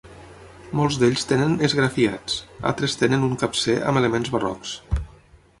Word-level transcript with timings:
Molts 0.79 0.97
d'ells 1.01 1.27
tenen 1.31 1.53
esgrafiats, 1.67 2.39
altres 2.71 2.99
tenen 3.05 3.29
un 3.31 3.39
capcer 3.45 3.79
amb 3.91 4.03
elements 4.03 4.37
barrocs. 4.39 4.77